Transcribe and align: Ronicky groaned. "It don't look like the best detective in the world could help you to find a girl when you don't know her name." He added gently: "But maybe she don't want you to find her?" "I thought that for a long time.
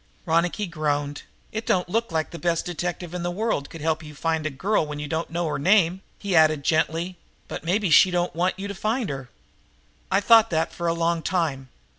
Ronicky 0.25 0.65
groaned. 0.65 1.21
"It 1.51 1.67
don't 1.67 1.87
look 1.87 2.11
like 2.11 2.31
the 2.31 2.39
best 2.39 2.65
detective 2.65 3.13
in 3.13 3.21
the 3.21 3.29
world 3.29 3.69
could 3.69 3.81
help 3.81 4.01
you 4.01 4.15
to 4.15 4.19
find 4.19 4.47
a 4.47 4.49
girl 4.49 4.83
when 4.83 4.97
you 4.97 5.07
don't 5.07 5.29
know 5.29 5.45
her 5.45 5.59
name." 5.59 6.01
He 6.17 6.35
added 6.35 6.63
gently: 6.63 7.17
"But 7.47 7.63
maybe 7.63 7.91
she 7.91 8.09
don't 8.09 8.35
want 8.35 8.57
you 8.57 8.67
to 8.67 8.73
find 8.73 9.09
her?" 9.11 9.29
"I 10.09 10.19
thought 10.19 10.49
that 10.49 10.73
for 10.73 10.87
a 10.87 10.95
long 10.95 11.21
time. 11.21 11.69